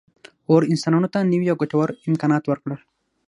اور 0.51 0.61
انسانانو 0.71 1.11
ته 1.13 1.19
نوي 1.31 1.47
او 1.51 1.59
ګټور 1.61 1.89
امکانات 2.09 2.43
ورکړل. 2.47 2.79